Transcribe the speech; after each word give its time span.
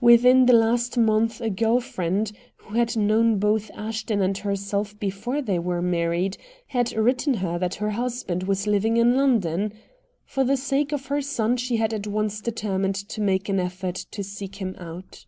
Within 0.00 0.46
the 0.46 0.54
last 0.54 0.96
month 0.96 1.42
a 1.42 1.50
girl 1.50 1.78
friend, 1.78 2.32
who 2.56 2.72
had 2.74 2.96
known 2.96 3.38
both 3.38 3.70
Ashton 3.74 4.22
and 4.22 4.38
herself 4.38 4.98
before 4.98 5.42
they 5.42 5.58
were 5.58 5.82
married, 5.82 6.38
had 6.68 6.92
written 6.94 7.34
her 7.34 7.58
that 7.58 7.74
her 7.74 7.90
husband 7.90 8.44
was 8.44 8.66
living 8.66 8.96
in 8.96 9.14
London. 9.14 9.74
For 10.24 10.42
the 10.42 10.56
sake 10.56 10.92
of 10.92 11.08
her 11.08 11.20
son 11.20 11.58
she 11.58 11.76
had 11.76 11.92
at 11.92 12.06
once 12.06 12.40
determined 12.40 12.94
to 12.96 13.20
make 13.20 13.50
an 13.50 13.60
effort 13.60 13.96
to 14.12 14.24
seek 14.24 14.54
him 14.54 14.74
out. 14.78 15.26